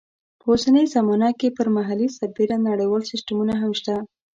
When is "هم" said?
3.61-3.71